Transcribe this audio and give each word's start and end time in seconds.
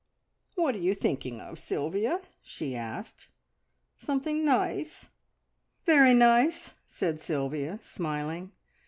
"What 0.55 0.73
are 0.73 0.79
you 0.79 0.95
thinking 0.95 1.39
of, 1.39 1.59
Sylvia?" 1.59 2.21
she 2.41 2.75
asked. 2.75 3.27
"Something 3.97 4.43
nice?" 4.43 5.09
"Very 5.85 6.15
nice!" 6.15 6.73
said 6.87 7.21
Sylvia, 7.21 7.77
smiling. 7.83 8.51